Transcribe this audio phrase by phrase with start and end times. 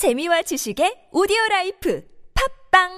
[0.00, 2.02] 재미와 지식의 오디오 라이프
[2.72, 2.88] 팟빵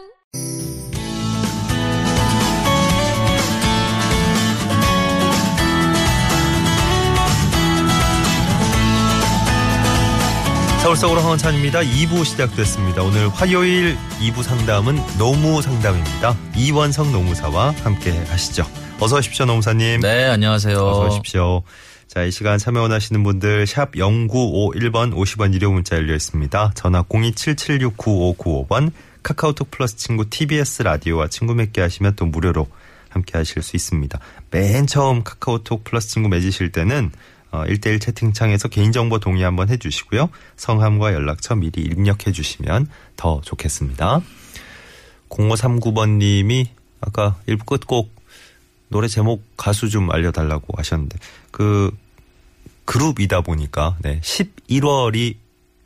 [10.80, 11.80] 서울 서울 황원찬입니다.
[11.80, 13.02] 2부 시작됐습니다.
[13.02, 16.36] 오늘 화요일 2부 상담은 노무 상담입니다.
[16.56, 18.64] 이원석 노무사와 함께 하시죠.
[19.00, 20.02] 어서 오십시오, 노무사님.
[20.02, 20.76] 네, 안녕하세요.
[20.78, 21.64] 어서 오십시오.
[22.12, 26.72] 자, 이 시간 참여 원하시는 분들 샵 0951번 50원 유료 문자 열려 있습니다.
[26.74, 28.92] 전화 027769595번
[29.22, 32.68] 카카오톡 플러스 친구 TBS 라디오와 친구 맺게 하시면 또 무료로
[33.08, 34.20] 함께 하실 수 있습니다.
[34.50, 37.12] 맨 처음 카카오톡 플러스 친구 맺으실 때는
[37.50, 40.28] 어, 1대1 채팅창에서 개인정보 동의 한번 해주시고요.
[40.56, 44.20] 성함과 연락처 미리 입력해 주시면 더 좋겠습니다.
[45.30, 46.66] 0539번님이
[47.00, 48.12] 아까 1부 끝곡
[48.92, 51.18] 노래 제목 가수 좀 알려달라고 하셨는데
[51.50, 51.90] 그
[52.84, 55.36] 그룹이다 보니까 네, 11월이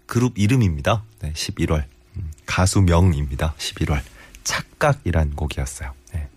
[0.06, 1.02] 그룹 이름입니다.
[1.20, 1.84] 네, 11월
[2.16, 3.54] 음, 가수 명입니다.
[3.58, 4.00] 11월
[4.44, 5.92] 착각이란 곡이었어요.
[6.14, 6.28] 네.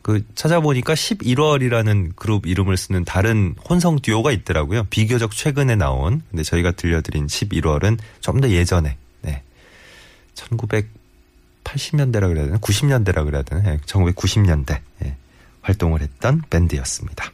[0.00, 4.84] 그 찾아보니까 11월이라는 그룹 이름을 쓰는 다른 혼성 듀오가 있더라고요.
[4.90, 6.22] 비교적 최근에 나온.
[6.30, 8.96] 근데 저희가 들려드린 11월은 좀 더 예전에.
[9.20, 9.42] 네.
[10.34, 12.58] 1980년대라 그래야 되나?
[12.58, 13.62] 90년대라 그래야 되나?
[13.62, 15.16] 네, 1990년대 네,
[15.60, 17.30] 활동을 했던 밴드였습니다.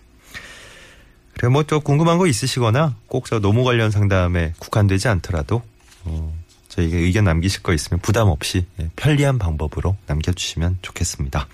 [1.39, 5.63] 그래 뭐또 궁금한 거 있으시거나 꼭 저 노무 관련 상담에 국한되지 않더라도
[6.05, 6.37] 어,
[6.69, 11.47] 저희에게 의견 남기실 거 있으면 부담 없이 예, 편리한 방법으로 남겨주시면 좋겠습니다.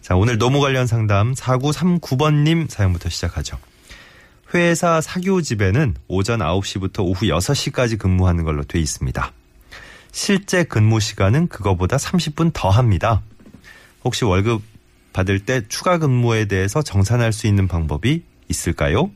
[0.00, 3.58] 자, 오늘 노무 관련 상담 4939번님 사연부터 시작하죠.
[4.54, 9.32] 회사 사교집에는 오전 9시부터 오후 6시까지 근무하는 걸로 돼 있습니다.
[10.12, 13.22] 실제 근무 시간은 그거보다 30분 더 합니다.
[14.04, 14.62] 혹시 월급
[15.12, 18.22] 받을 때 추가 근무에 대해서 정산할 수 있는 방법이
[18.52, 19.10] 있을까요?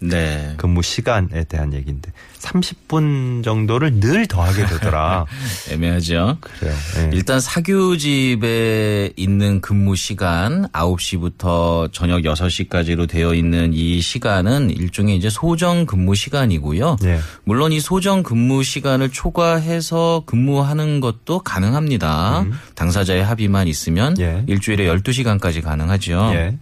[0.00, 0.54] 네.
[0.58, 5.26] 근무 시간에 대한 얘기인데 30분 정도를 늘 더하게 되더라.
[5.72, 6.38] 애매하죠.
[6.40, 6.74] 그래요.
[6.94, 7.10] 네.
[7.12, 15.84] 일단 사교집에 있는 근무 시간 9시부터 저녁 6시까지로 되어 있는 이 시간은 일종의 이제 소정
[15.84, 16.98] 근무 시간이고요.
[17.02, 17.18] 네.
[17.42, 22.46] 물론 이 소정 근무 시간을 초과해서 근무하는 것도 가능합니다.
[22.76, 24.20] 당사자의 합의만 있으면 음.
[24.20, 24.44] 예.
[24.46, 26.30] 일주일에 12시간까지 가능하죠.
[26.34, 26.56] 예.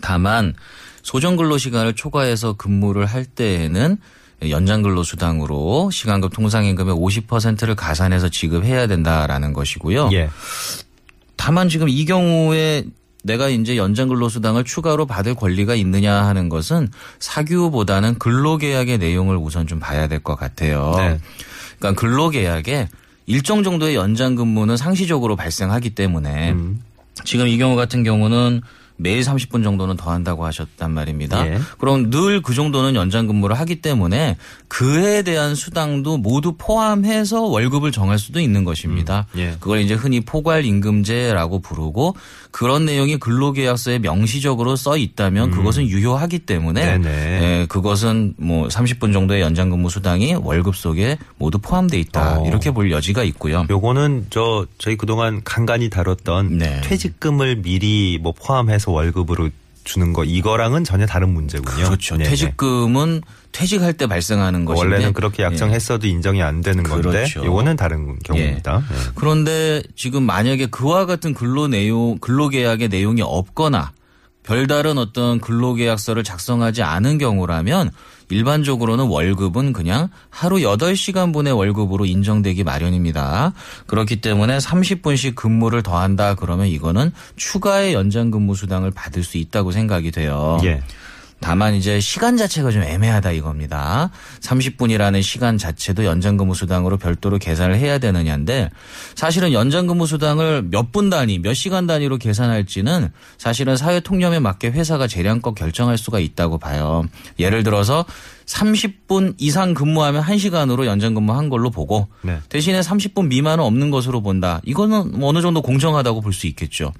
[0.00, 0.54] 다만
[1.08, 3.96] 소정 근로 시간을 초과해서 근무를 할 때에는
[4.50, 10.10] 연장 근로 수당으로 시간급 통상임금의 50%를 가산해서 지급해야 된다라는 것이고요.
[10.12, 10.28] 예.
[11.36, 12.84] 다만 지금 이 경우에
[13.24, 19.66] 내가 이제 연장 근로 수당을 추가로 받을 권리가 있느냐 하는 것은 사규보다는 근로계약의 내용을 우선
[19.66, 20.92] 좀 봐야 될 것 같아요.
[20.98, 21.18] 네.
[21.78, 22.86] 그러니까 근로계약에
[23.24, 26.82] 일정 정도의 연장 근무는 상시적으로 발생하기 때문에 음.
[27.24, 28.60] 지금 이 경우 같은 경우는
[28.98, 31.46] 매일 30분 정도는 더 한다고 하셨단 말입니다.
[31.46, 31.58] 예.
[31.78, 34.36] 그럼 늘 그 정도는 연장 근무를 하기 때문에
[34.68, 39.26] 그에 대한 수당도 모두 포함해서 월급을 정할 수도 있는 것입니다.
[39.34, 39.56] 음, 예.
[39.60, 42.16] 그걸 이제 흔히 포괄 임금제라고 부르고
[42.50, 47.04] 그런 내용이 근로계약서에 명시적으로 써 있다면 그것은 유효하기 때문에 음.
[47.06, 52.40] 예, 그것은 뭐 30분 정도의 연장 근무 수당이 월급 속에 모두 포함돼 있다.
[52.40, 52.46] 어.
[52.46, 53.66] 이렇게 볼 여지가 있고요.
[53.68, 56.80] 요거는 저 저희 그동안 간간히 다뤘던 네.
[56.82, 59.50] 퇴직금을 미리 뭐 포함해서 월급으로
[59.84, 61.86] 주는 거 이거랑은 전혀 다른 문제군요.
[61.86, 62.16] 그렇죠.
[62.16, 62.28] 네네.
[62.28, 63.22] 퇴직금은
[63.52, 67.44] 퇴직할 때 발생하는 것인데 원래는 그렇게 약정했어도 인정이 안 되는 건데 그렇죠.
[67.44, 68.78] 요거는 다른 경우입니다.
[68.80, 68.96] 네.
[69.14, 73.92] 그런데 지금 만약에 그와 같은 근로 내용, 근로계약의 내용이 없거나
[74.42, 77.90] 별다른 어떤 근로계약서를 작성하지 않은 경우라면
[78.30, 83.52] 일반적으로는 월급은 그냥 하루 8시간 분의 월급으로 인정되기 마련입니다.
[83.86, 90.10] 그렇기 때문에 30분씩 근무를 더한다 그러면 이거는 추가의 연장 근무 수당을 받을 수 있다고 생각이
[90.10, 90.58] 돼요.
[90.64, 90.82] 예.
[91.40, 94.10] 다만 이제 시간 자체가 좀 애매하다 이겁니다.
[94.40, 98.70] 30분이라는 시간 자체도 연장근무 수당으로 별도로 계산을 해야 되느냐인데
[99.14, 105.06] 사실은 연장근무 수당을 몇 분 단위, 몇 시간 단위로 계산할지는 사실은 사회 통념에 맞게 회사가
[105.06, 107.04] 재량껏 결정할 수가 있다고 봐요.
[107.38, 108.04] 예를 들어서
[108.46, 112.38] 30분 이상 근무하면 1시간으로 연장근무한 걸로 보고 네.
[112.48, 114.60] 대신에 30분 미만은 없는 것으로 본다.
[114.64, 116.92] 이거는 뭐 어느 정도 공정하다고 볼 수 있겠죠.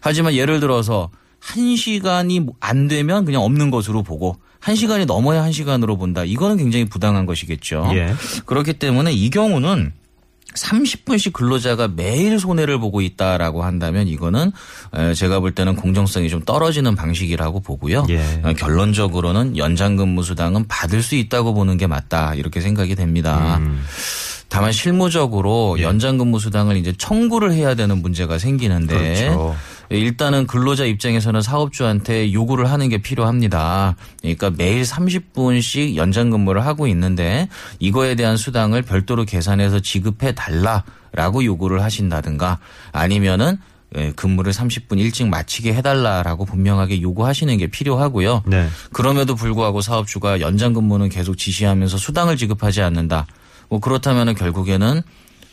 [0.00, 1.10] 하지만 예를 들어서
[1.40, 6.22] 한 시간이 안 되면 그냥 없는 것으로 보고 한 시간이 넘어야 한 시간으로 본다.
[6.22, 7.90] 이거는 굉장히 부당한 것이겠죠.
[7.94, 8.14] 예.
[8.44, 9.92] 그렇기 때문에 이 경우는
[10.54, 14.50] 30분씩 근로자가 매일 손해를 보고 있다라고 한다면 이거는
[14.94, 18.04] 에, 제가 볼 때는 공정성이 좀 떨어지는 방식이라고 보고요.
[18.10, 18.20] 예.
[18.42, 23.58] 어, 결론적으로는 연장근무 수당은 받을 수 있다고 보는 게 맞다 이렇게 생각이 됩니다.
[23.58, 23.82] 음.
[24.48, 25.84] 다만 실무적으로 예.
[25.84, 29.56] 연장근무 수당을 이제 청구를 해야 되는 문제가 생기는데 그렇죠.
[29.90, 33.96] 일단은 근로자 입장에서는 사업주한테 요구를 하는 게 필요합니다.
[34.20, 37.48] 그러니까 매일 30분씩 연장 근무를 하고 있는데
[37.80, 42.58] 이거에 대한 수당을 별도로 계산해서 지급해 달라라고 요구를 하신다든가
[42.92, 43.58] 아니면은
[43.96, 48.44] 예, 근무를 30분 일찍 마치게 해달라라고 분명하게 요구하시는 게 필요하고요.
[48.46, 48.68] 네.
[48.92, 53.26] 그럼에도 불구하고 사업주가 연장 근무는 계속 지시하면서 수당을 지급하지 않는다.
[53.68, 55.02] 뭐 그렇다면은 결국에는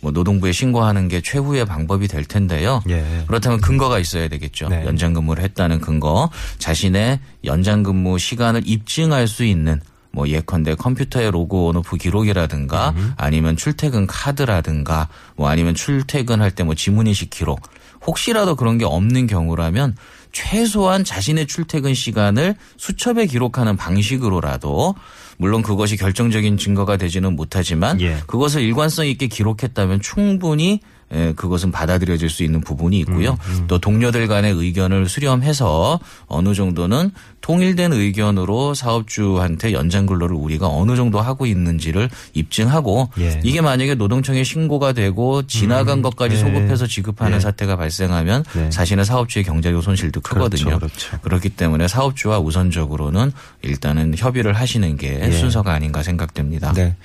[0.01, 2.81] 뭐 노동부에 신고하는 게 최후의 방법이 될 텐데요.
[2.89, 3.23] 예.
[3.27, 4.69] 그렇다면 근거가 있어야 되겠죠.
[4.69, 4.85] 네.
[4.85, 6.29] 연장 근무를 했다는 근거,
[6.59, 14.07] 자신의 연장 근무 시간을 입증할 수 있는 뭐 예컨대 컴퓨터의 로고 온오프 기록이라든가 아니면 출퇴근
[14.07, 17.61] 카드라든가 뭐 아니면 출퇴근할 때 뭐 지문인식 기록
[18.05, 19.95] 혹시라도 그런 게 없는 경우라면
[20.31, 24.95] 최소한 자신의 출퇴근 시간을 수첩에 기록하는 방식으로라도
[25.38, 28.18] 물론 그것이 결정적인 증거가 되지는 못하지만 예.
[28.27, 30.81] 그것을 일관성 있게 기록했다면 충분히
[31.13, 33.38] 예, 그것은 받아들여질 수 있는 부분이 있고요.
[33.68, 37.12] 또 동료들 간의 의견을 수렴해서 어느 정도는
[37.42, 43.39] 통일된 의견으로 사업주한테 연장 근로를 우리가 어느 정도 하고 있는지를 입증하고 예.
[43.44, 46.42] 이게 만약에 노동청에 신고가 되고 지나간 것까지 네.
[46.42, 47.39] 소급해서 지급하는 예.
[47.39, 48.69] 사태가 발생하면 네.
[48.69, 50.77] 자신의 사업주의 경제적 손실도 크거든요.
[50.77, 51.19] 그렇죠, 그렇죠.
[51.21, 53.31] 그렇기 때문에 사업주와 우선적으로는
[53.62, 55.31] 일단은 협의를 하시는 게 예.
[55.31, 56.74] 순서가 아닌가 생각됩니다.
[56.74, 56.95] 네.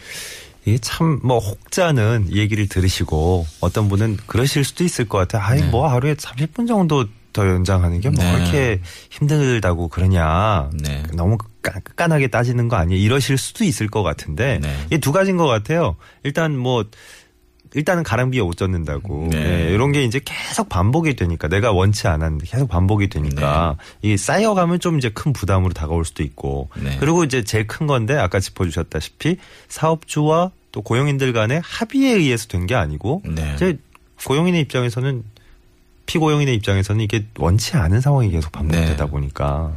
[0.64, 5.42] 이게 참, 뭐, 혹자는 이 얘기를 들으시고 어떤 분은 그러실 수도 있을 것 같아요.
[5.42, 5.66] 아이, 네.
[5.68, 8.36] 뭐, 하루에 30분 정도 더 연장하는 게 뭐, 네.
[8.42, 8.80] 이렇게
[9.10, 10.70] 힘들다고 그러냐.
[10.74, 11.02] 네.
[11.14, 13.00] 너무 까- 깐깐하게 따지는 거 아니에요?
[13.02, 14.60] 이러실 수도 있을 것 같은데.
[14.62, 14.76] 네.
[14.86, 15.96] 이게 두 가지인 것 같아요.
[16.22, 16.84] 일단 뭐,
[17.74, 19.28] 일단은 가랑비에 옷 젖는다고.
[19.30, 19.44] 네.
[19.44, 24.80] 네, 이런 게 이제 계속 반복이 되니까 내가 원치 않았는데 계속 반복이 되니까 이게 쌓여가면
[24.80, 26.68] 좀 이제 큰 부담으로 다가올 수도 있고.
[26.76, 26.96] 네.
[27.00, 29.36] 그리고 이제 제일 큰 건데 아까 짚어주셨다시피
[29.68, 33.52] 사업주와 또 고용인들 간의 합의에 의해서 된 게 아니고 네.
[33.56, 33.78] 이제
[34.24, 35.24] 고용인의 입장에서는
[36.06, 39.10] 피고용인의 입장에서는 이게 원치 않은 상황이 계속 반복되다 네.
[39.10, 39.72] 보니까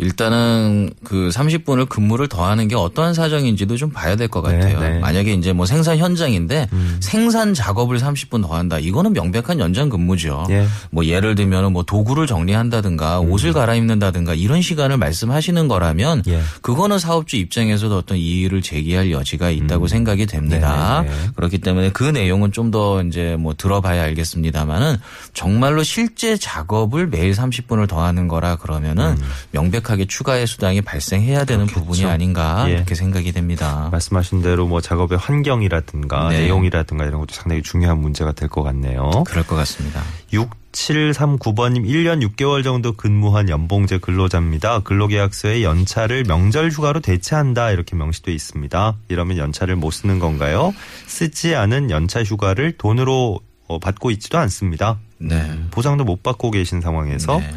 [0.00, 4.80] 일단은 그 30분을 근무를 더하는 게 어떠한 사정인지도 좀 봐야 될것 네, 같아요.
[4.80, 4.98] 네.
[5.00, 6.96] 만약에 이제 뭐 생산 현장인데 음.
[7.00, 8.78] 생산 작업을 30분 더한다.
[8.78, 10.46] 이거는 명백한 연장 근무죠.
[10.50, 10.66] 예.
[10.90, 13.30] 뭐 예를 들면은 뭐 도구를 정리한다든가 음.
[13.30, 16.40] 옷을 갈아입는다든가 이런 시간을 말씀하시는 거라면 예.
[16.62, 21.00] 그거는 사업주 입장에서도 어떤 이의를 제기할 여지가 있다고 생각이 됩니다.
[21.00, 21.06] 음.
[21.06, 21.16] 네, 네.
[21.36, 24.96] 그렇기 때문에 그 내용은 좀 더 이제 뭐 들어봐야 알겠습니다만은
[25.34, 29.16] 정말로 실제 작업을 매일 30분을 더하는 거라 그러면은
[29.50, 31.66] 명백 하게 추가의 수당이 발생해야 되는 음.
[31.66, 31.80] 그렇겠죠.
[31.86, 32.72] 부분이 아닌가 예.
[32.74, 33.88] 이렇게 생각이 됩니다.
[33.92, 36.40] 말씀하신 대로 뭐 작업의 환경이라든가 네.
[36.40, 39.24] 내용이라든가 이런 것도 상당히 중요한 문제가 될 것 같네요.
[39.26, 40.02] 그럴 것 같습니다.
[40.32, 44.80] 6739번님 1년 6개월 정도 근무한 연봉제 근로자입니다.
[44.80, 48.96] 근로계약서에 연차를 명절 휴가로 대체한다 이렇게 명시돼 있습니다.
[49.08, 50.74] 이러면 연차를 못 쓰는 건가요?
[51.06, 54.98] 쓰지 않은 연차 휴가를 돈으로 어, 받고 있지도 않습니다.
[55.18, 55.60] 네.
[55.70, 57.52] 보상도 못 받고 계신 상황에서 네.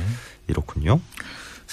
[0.48, 1.00] 이렇군요.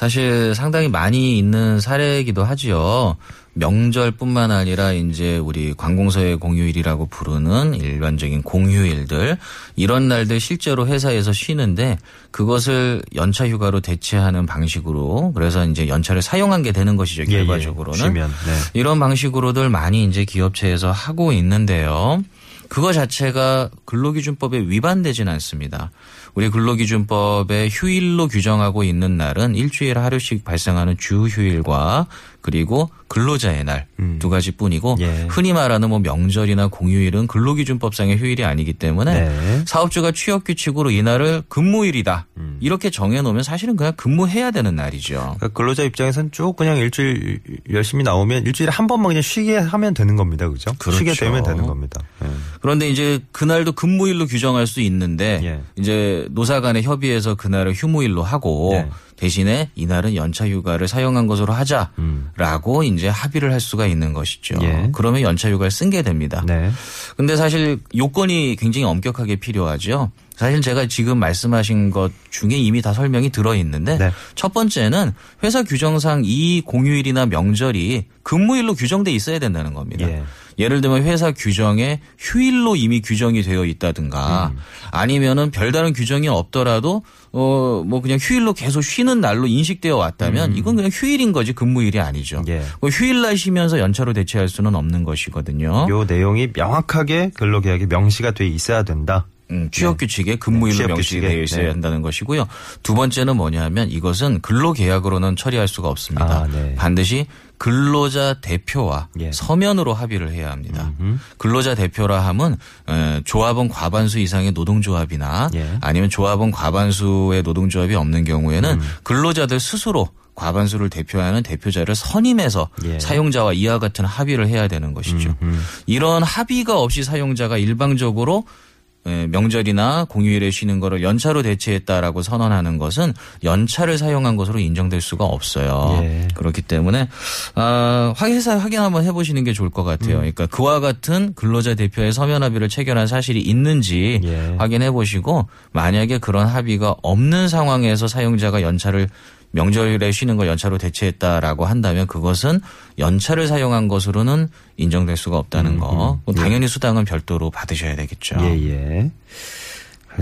[0.00, 3.18] 사실 상당히 많이 있는 사례이기도 하지요.
[3.52, 9.36] 명절뿐만 아니라 이제 우리 관공서의 공휴일이라고 부르는 일반적인 공휴일들
[9.76, 11.98] 이런 날들 실제로 회사에서 쉬는데
[12.30, 17.44] 그것을 연차 휴가로 대체하는 방식으로 그래서 이제 연차를 사용한 게 되는 것이죠 예, 예.
[17.44, 18.58] 결과적으로는 쉬면 네.
[18.72, 22.22] 이런 방식으로들 많이 이제 기업체에서 하고 있는데요.
[22.70, 25.90] 그거 자체가 근로기준법에 위반되지는 않습니다.
[26.34, 32.06] 우리 근로기준법에 휴일로 규정하고 있는 날은 일주일에 하루씩 발생하는 주휴일과
[32.40, 34.18] 그리고 근로자의 날두 음.
[34.30, 35.26] 가지 뿐이고 예.
[35.28, 39.62] 흔히 말하는 뭐 명절이나 공휴일은 근로기준법상의 휴일이 아니기 때문에 네.
[39.66, 42.58] 사업주가 취업 규칙으로 이날을 근무일이다 음.
[42.60, 45.16] 이렇게 정해놓으면 사실은 그냥 근무해야 되는 날이죠.
[45.16, 47.40] 그러니까 근로자 입장에서는 쭉 그냥 일주일
[47.72, 50.48] 열심히 나오면 일주일에 한 번만 그냥 쉬게 하면 되는 겁니다.
[50.48, 50.72] 그죠?
[50.78, 50.98] 그렇죠.
[50.98, 52.00] 쉬게 되면 되는 겁니다.
[52.24, 52.28] 예.
[52.60, 55.60] 그런데 이제 그날도 근무일로 규정할 수 있는데 예.
[55.76, 58.88] 이제 노사 간에 협의해서 그날을 휴무일로 하고 네.
[59.20, 64.56] 대신에 이날은 연차 휴가를 사용한 것으로 하자라고 이제 합의를 할 수가 있는 것이죠.
[64.56, 64.62] 음.
[64.62, 64.88] 예.
[64.92, 66.42] 그러면 연차 휴가를 쓴 게 됩니다.
[66.46, 66.70] 네.
[67.16, 70.10] 근데 사실 요건이 굉장히 엄격하게 필요하죠.
[70.36, 74.10] 사실 제가 지금 말씀하신 것 중에 이미 다 설명이 들어 있는데 네.
[74.36, 75.12] 첫 번째는
[75.42, 80.08] 회사 규정상 이 공휴일이나 명절이 근무일로 규정돼 있어야 된다는 겁니다.
[80.08, 80.22] 예.
[80.60, 84.58] 예를 들면 회사 규정에 휴일로 이미 규정이 되어 있다든가 음.
[84.92, 87.02] 아니면은 별다른 규정이 없더라도
[87.32, 92.38] 어 뭐 그냥 휴일로 계속 쉬는 날로 인식되어 왔다면 이건 그냥 휴일인 거지 근무일이 아니죠.
[92.38, 92.44] 음.
[92.48, 92.62] 예.
[92.80, 95.86] 뭐 휴일날 쉬면서 연차로 대체할 수는 없는 것이거든요.
[95.88, 99.26] 요 내용이 명확하게 근로계약에 명시가 돼 있어야 된다.
[99.50, 101.68] 음, 취업 규칙에 근무일로 네, 명시되어 있어야 네.
[101.70, 102.46] 한다는 것이고요.
[102.84, 106.42] 두 번째는 뭐냐면 이것은 근로 계약으로는 처리할 수가 없습니다.
[106.42, 106.74] 아, 네.
[106.76, 107.26] 반드시
[107.60, 109.32] 근로자 대표와 예.
[109.32, 110.92] 서면으로 합의를 해야 합니다.
[111.36, 112.56] 근로자 대표라 함은
[112.88, 115.76] 에, 조합원 과반수 이상의 노동조합이나 예.
[115.82, 118.88] 아니면 조합원 과반수의 노동조합이 없는 경우에는 음.
[119.02, 122.98] 근로자들 스스로 과반수를 대표하는 대표자를 선임해서 예.
[122.98, 125.36] 사용자와 이와 같은 합의를 해야 되는 것이죠.
[125.84, 128.69] 이런 합의가 없이 사용자가 일방적으로 에,
[129.04, 135.98] 명절이나 공휴일에 쉬는 거를 연차로 대체했다라고 선언하는 것은 연차를 사용한 것으로 인정될 수가 없어요.
[136.02, 136.28] 예.
[136.34, 137.08] 그렇기 때문에
[137.54, 140.16] 아, 회사 확인 한번 해보시는 게 좋을 것 같아요.
[140.16, 140.20] 음.
[140.20, 144.54] 그러니까 그와 같은 근로자 대표의 서면 합의를 체결한 사실이 있는지 예.
[144.58, 149.08] 확인해 보시고 만약에 그런 합의가 없는 상황에서 사용자가 연차를
[149.52, 152.60] 명절에 쉬는 걸 연차로 대체했다라고 한다면 그것은
[152.98, 156.20] 연차를 사용한 것으로는 인정될 수가 없다는 거.
[156.36, 158.36] 당연히 수당은 별도로 받으셔야 되겠죠.
[158.40, 159.10] 예, 예.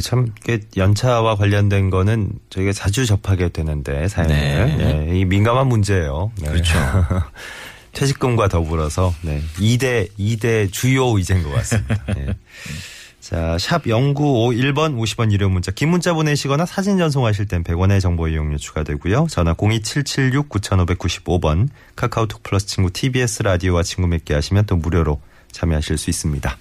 [0.02, 0.32] 참,
[0.76, 4.36] 연차와 관련된 거는 저희가 자주 접하게 되는데, 사연을.
[4.36, 5.08] 네.
[5.10, 6.30] 예, 이 민감한 문제예요.
[6.40, 6.48] 네.
[6.48, 6.74] 그렇죠.
[7.92, 9.42] 퇴직금과 더불어서, 네.
[9.56, 11.96] 2대, 2대 주요 의제인 것 같습니다.
[12.16, 12.26] 예.
[13.28, 15.70] 자, 샵 0951번 50원 유료 문자.
[15.70, 19.26] 긴 문자 보내시거나 사진 전송하실 땐 100원의 정보 이용료 추가되고요.
[19.28, 21.68] 전화 02776-9595번.
[21.94, 25.20] 카카오톡 플러스 친구 TBS 라디오와 친구 맺게 하시면 또 무료로
[25.52, 26.56] 참여하실 수 있습니다.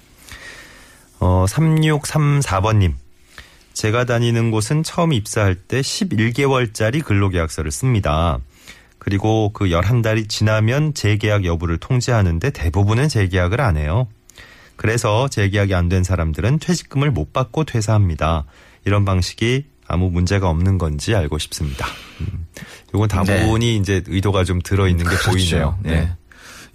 [1.22, 2.96] 어, 3634번님.
[3.72, 8.40] 제가 다니는 곳은 처음 입사할 때 11개월짜리 근로계약서를 씁니다.
[9.00, 14.10] 그리고 그 11달이 지나면 재계약 여부를 통지하는데 대부분은 재계약을 안 해요.
[14.78, 18.46] 그래서 재계약이 안 된 사람들은 퇴직금을 못 받고 퇴사합니다.
[18.86, 21.88] 이런 방식이 아무 문제가 없는 건지 알고 싶습니다.
[22.22, 22.46] 음.
[22.94, 25.78] 이건 다분히 이제 의도가 좀 들어있는 게 보이네요.
[25.84, 25.92] 네.
[26.02, 26.12] 네.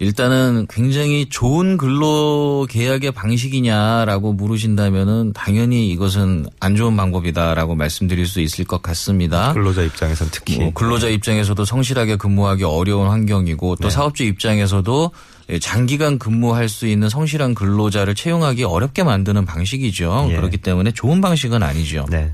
[0.02, 8.64] 일단은 굉장히 좋은 근로 계약의 방식이냐라고 물으신다면은 당연히 이것은 안 좋은 방법이다라고 말씀드릴 수 있을
[8.64, 9.52] 것 같습니다.
[9.52, 10.58] 근로자 입장에선 특히.
[10.58, 13.80] 뭐 근로자 입장에서도 성실하게 근무하기 어려운 환경이고 네.
[13.80, 15.12] 또 사업주 입장에서도
[15.60, 20.26] 장기간 근무할 수 있는 성실한 근로자를 채용하기 어렵게 만드는 방식이죠.
[20.30, 20.34] 예.
[20.34, 22.06] 그렇기 때문에 좋은 방식은 아니죠.
[22.10, 22.32] 네.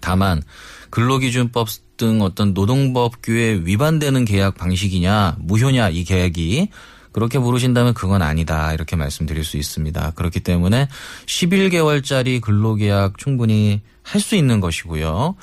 [0.00, 0.42] 다만
[0.90, 6.70] 근로기준법 등 어떤 노동법규에 위반되는 계약 방식이냐 무효냐 이 계약이
[7.14, 10.10] 그렇게 물으신다면 그건 아니다 이렇게 말씀드릴 수 있습니다.
[10.16, 10.88] 그렇기 때문에
[11.26, 15.34] 11개월짜리 근로계약 충분히 할 수 있는 것이고요.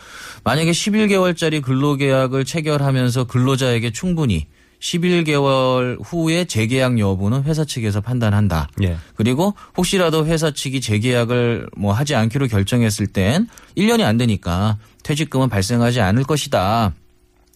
[0.44, 4.48] 만약에 11개월짜리 근로계약을 체결하면서 근로자에게 충분히
[4.80, 8.70] 11개월 후에 재계약 여부는 회사 측에서 판단한다.
[8.84, 8.98] 예.
[9.16, 13.48] 그리고 혹시라도 회사 측이 재계약을 뭐 하지 않기로 결정했을 땐
[13.78, 16.94] 1년이 안 되니까 퇴직금은 발생하지 않을 것이다.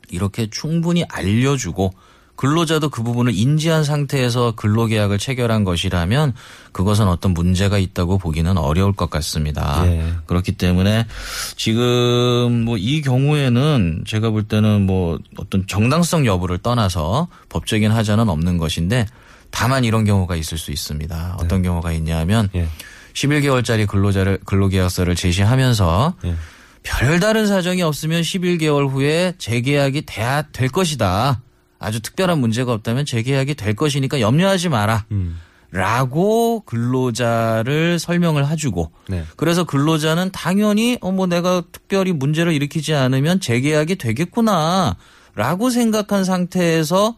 [0.09, 1.93] 이렇게 충분히 알려주고
[2.35, 6.33] 근로자도 그 부분을 인지한 상태에서 근로계약을 체결한 것이라면
[6.71, 9.83] 그것은 어떤 문제가 있다고 보기는 어려울 것 같습니다.
[9.87, 10.13] 예.
[10.25, 11.07] 그렇기 때문에
[11.55, 18.57] 지금 뭐 이 경우에는 제가 볼 때는 뭐 어떤 정당성 여부를 떠나서 법적인 하자는 없는
[18.59, 19.07] 것인데
[19.49, 21.37] 다만 이런 경우가 있을 수 있습니다.
[21.39, 22.67] 어떤 경우가 있냐면 예.
[23.13, 26.35] 11개월짜리 근로자를 근로계약서를 제시하면서 예.
[26.83, 31.41] 별다른 사정이 없으면 11개월 후에 재계약이 돼야 될 것이다.
[31.79, 35.05] 아주 특별한 문제가 없다면 재계약이 될 것이니까 염려하지 마라.
[35.11, 35.39] 음.
[35.71, 39.25] 라고 근로자를 설명을 해주고 네.
[39.35, 44.95] 그래서 근로자는 당연히 어뭐 내가 특별히 문제를 일으키지 않으면 재계약이 되겠구나
[45.33, 47.17] 라고 생각한 상태에서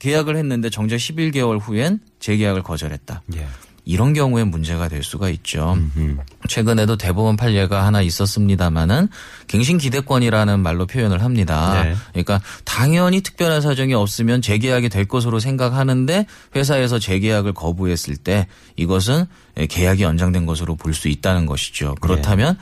[0.00, 3.22] 계약을 했는데 정작 11개월 후엔 재계약을 거절했다.
[3.36, 3.46] 예.
[3.86, 5.74] 이런 경우에 문제가 될 수가 있죠.
[5.96, 6.18] 음.
[6.48, 9.08] 최근에도 대법원 판례가 하나 있었습니다마는
[9.46, 11.82] 갱신 기대권이라는 말로 표현을 합니다.
[11.82, 11.94] 네.
[12.12, 16.26] 그러니까 당연히 특별한 사정이 없으면 재계약이 될 것으로 생각하는데
[16.56, 19.26] 회사에서 재계약을 거부했을 때 이것은
[19.68, 21.96] 계약이 연장된 것으로 볼 수 있다는 것이죠.
[22.00, 22.56] 그렇다면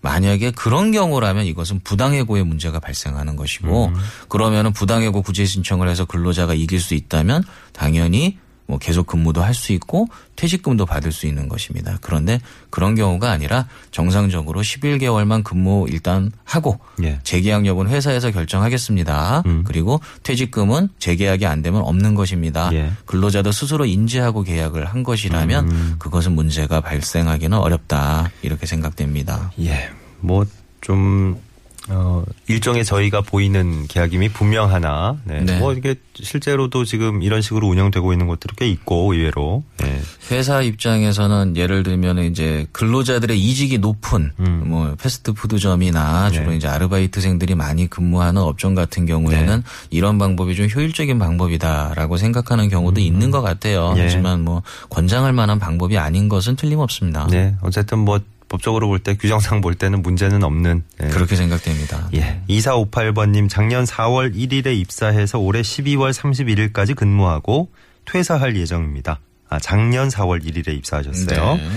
[0.00, 3.90] 만약에 그런 경우라면 이것은 부당해고의 문제가 발생하는 것이고
[4.28, 7.42] 그러면은 부당해고 구제 신청을 해서 근로자가 이길 수 있다면
[7.72, 10.06] 당연히 뭐 계속 근무도 할 수 있고
[10.36, 11.98] 퇴직금도 받을 수 있는 것입니다.
[12.00, 17.18] 그런데 그런 경우가 아니라 정상적으로 11개월만 근무 일단 하고 예.
[17.24, 19.42] 재계약 여부는 회사에서 결정하겠습니다.
[19.64, 22.70] 그리고 퇴직금은 재계약이 안 되면 없는 것입니다.
[22.74, 22.92] 예.
[23.06, 29.50] 근로자도 스스로 인지하고 계약을 한 것이라면 그것은 문제가 발생하기는 어렵다 이렇게 생각됩니다.
[29.60, 29.90] 예.
[30.20, 30.44] 뭐,
[30.80, 31.40] 좀,
[31.88, 35.40] 어, 일종의 저희가 보이는 계약임이 분명하나, 네.
[35.40, 35.58] 네.
[35.58, 39.62] 뭐, 이게 실제로도 지금 이런 식으로 운영되고 있는 것들이 꽤 있고, 의외로.
[39.82, 40.00] 예.
[40.30, 44.64] 회사 입장에서는 예를 들면 이제 근로자들의 이직이 높은 음.
[44.66, 46.56] 뭐 패스트푸드점이나 주로 네.
[46.56, 49.62] 이제 아르바이트생들이 많이 근무하는 업종 같은 경우에는 네.
[49.90, 53.94] 이런 방법이 좀 효율적인 방법이다라고 생각하는 경우도 있는 것 같아요.
[53.96, 54.02] 예.
[54.02, 57.28] 하지만 뭐 권장할 만한 방법이 아닌 것은 틀림없습니다.
[57.30, 57.54] 네.
[57.62, 61.08] 어쨌든 뭐, 법적으로 볼 때 규정상 볼 때는 문제는 없는 예.
[61.08, 62.08] 그렇게 생각됩니다.
[62.14, 62.42] 예.
[62.48, 67.70] 2458번님 작년 4월 1일에 입사해서 올해 12월 31일까지 근무하고
[68.06, 69.20] 퇴사할 예정입니다.
[69.48, 71.56] 아, 작년 4월 1일에 입사하셨어요.
[71.56, 71.70] 네.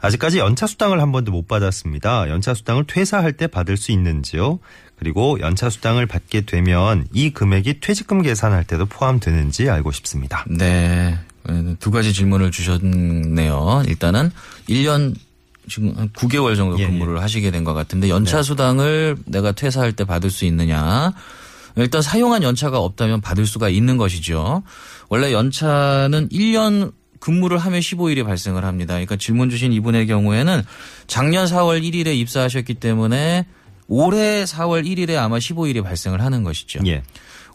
[0.00, 2.30] 아직까지 연차 수당을 한 번도 못 받았습니다.
[2.30, 4.58] 연차 수당을 퇴사할 때 받을 수 있는지요?
[4.98, 10.44] 그리고 연차 수당을 받게 되면 이 금액이 퇴직금 계산할 때도 포함되는지 알고 싶습니다.
[10.48, 11.18] 네.
[11.80, 13.84] 두 가지 질문을 주셨네요.
[13.88, 14.30] 일단은
[14.68, 15.14] 1년
[15.68, 20.04] 지금 한 9개월 정도 예, 근무를 하시게 된 것 같은데 연차 수당을 내가 퇴사할 때
[20.04, 21.12] 받을 수 있느냐.
[21.76, 24.62] 일단 사용한 연차가 없다면 받을 수가 있는 것이죠.
[25.08, 28.94] 원래 연차는 1년 근무를 하면 15일이 발생을 합니다.
[28.94, 30.62] 그러니까 질문 주신 이분의 경우에는
[31.06, 33.46] 작년 4월 1일에 입사하셨기 때문에
[33.86, 36.80] 올해 4월 1일에 아마 15일이 발생을 하는 것이죠.
[36.86, 37.02] 예.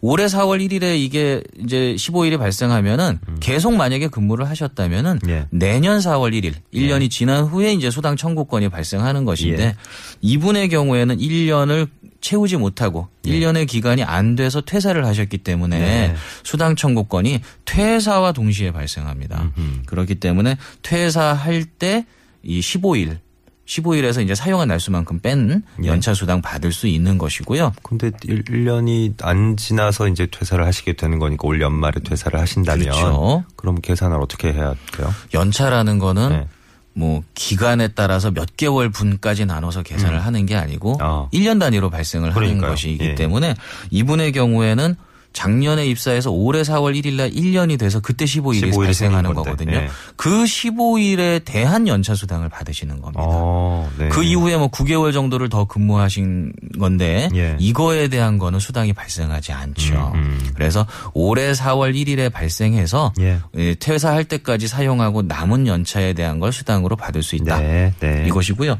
[0.07, 5.29] 올해 4월 1일에 이게 이제 15일이 발생하면은 계속 만약에 근무를 하셨다면은 음.
[5.29, 5.47] 예.
[5.49, 9.75] 내년 4월 1일 1년이 지난 후에 이제 수당 청구권이 발생하는 것인데 예.
[10.21, 11.89] 이분의 경우에는 1년을
[12.21, 16.15] 채우지 못하고 1년의 기간이 안 돼서 퇴사를 하셨기 때문에 네.
[16.43, 19.51] 수당 청구권이 퇴사와 동시에 발생합니다.
[19.57, 19.81] 음흠.
[19.85, 22.05] 그렇기 때문에 퇴사할 때
[22.45, 23.17] 이 15일
[23.65, 25.87] 15일에서 이제 사용한 날수만큼 뺀 예.
[25.87, 27.73] 연차 수당 받을 수 있는 것이고요.
[27.83, 33.43] 근데 1, 년이 안 지나서 이제 퇴사를 하시게 되는 거니까 올 연말에 퇴사를 하신다면 그렇죠.
[33.63, 35.13] 럼 계산을 어떻게 해야 돼요?
[35.33, 36.47] 연차라는 거는 네.
[36.93, 41.27] 뭐 기간에 따라서 몇 개월 분까지 나눠서 계산을 하는 게 아니고 아.
[41.33, 42.71] 1년 단위로 발생을 하는 그러니까요.
[42.71, 43.15] 것이기 예.
[43.15, 43.55] 때문에
[43.89, 44.95] 이분의 경우에는
[45.35, 49.33] 작년에 입사해서 올해 4월 1일 날 1년이 돼서 그때 15일이 15일이 발생하는.
[49.33, 49.75] 거거든요.
[49.75, 49.89] 예.
[50.15, 53.21] 그 15일에 대한 연차 수당을 받으시는 겁니다.
[53.25, 54.07] 어, 네.
[54.07, 57.57] 그 이후에 뭐 9개월 정도를 더 근무하신 건데 예.
[57.59, 60.13] 이거에 대한 거는 수당이 발생하지 않죠.
[60.15, 60.51] 음, 음.
[60.55, 63.39] 그래서 올해 4월 1일에 발생해서 예.
[63.55, 67.59] 예, 퇴사할 때까지 사용하고 남은 연차에 대한 걸 수당으로 받을 수 있다.
[67.59, 68.23] 네, 네.
[68.27, 68.79] 이것이고요.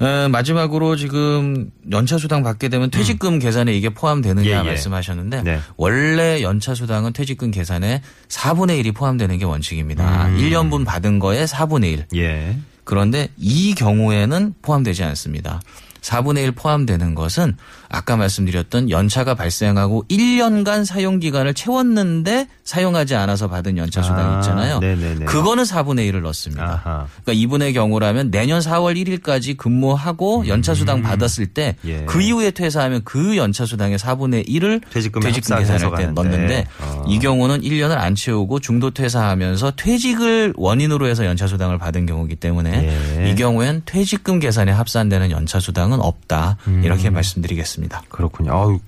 [0.00, 4.54] 어, 마지막으로 지금 연차 수당 받게 되면 퇴직금 계산에 이게 포함되느냐 음.
[4.54, 4.70] 예, 예.
[4.70, 5.60] 말씀하셨는데 네.
[5.94, 10.26] 원래 연차 수당은 퇴직금 계산에 4분의 1이 포함되는 게 원칙입니다.
[10.26, 10.38] 음.
[10.38, 12.06] 1년분 받은 거에 4분의 1.
[12.16, 12.56] 예.
[12.82, 15.60] 그런데 이 경우에는 포함되지 않습니다.
[16.04, 17.56] 4분의 1 포함되는 것은
[17.88, 24.80] 아까 말씀드렸던 연차가 발생하고 1년간 사용 기간을 채웠는데 사용하지 않아서 받은 연차 수당 아, 있잖아요.
[24.80, 25.24] 네네네.
[25.26, 26.82] 그거는 4분의 1을 넣습니다.
[26.84, 27.06] 아하.
[27.22, 31.88] 그러니까 이분의 경우라면 내년 4월 1일까지 근무하고 연차 수당 받았을 때그 음.
[31.88, 32.24] 예.
[32.24, 36.06] 이후에 퇴사하면 그 연차 수당의 4분의 1을 퇴직금에 퇴직금 계산할 때.
[36.06, 37.04] 넣는데 어.
[37.06, 43.20] 이 경우는 1년을 안 채우고 중도 퇴사하면서 퇴직을 원인으로 해서 연차 수당을 받은 경우이기 때문에
[43.20, 43.30] 예.
[43.30, 46.82] 이 경우엔 퇴직금 계산에 합산되는 연차 수당은 없다 음.
[46.84, 48.02] 이렇게 말씀드리겠습니다.
[48.08, 48.52] 그렇군요.
[48.52, 48.80] 아우,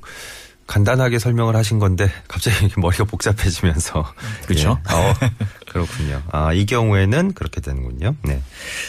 [0.67, 4.05] 간단하게 설명을 하신 건데 갑자기 머리가 복잡해지면서
[4.47, 4.79] 그렇죠?
[4.91, 4.95] 예.
[4.95, 5.15] 어,
[5.71, 6.23] 그렇군요.
[6.33, 8.17] 아, 이 경우에는 그렇게 되는군요.
[8.25, 8.41] 네.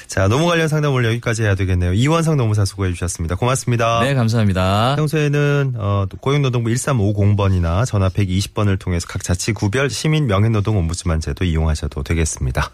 [0.08, 1.93] 자, 노무 관련 상담 오늘 여기까지 해야 되겠네요.
[1.93, 3.36] 이원상 노무사 수고해 주셨습니다.
[3.36, 4.01] 고맙습니다.
[4.01, 4.95] 네, 감사합니다.
[4.95, 12.03] 평소에는 어, 고용노동부 1350번이나 전화 120번을 통해서 각 자치 구별 시민 명예노동 옴부ds만 제도 이용하셔도
[12.03, 12.71] 되겠습니다.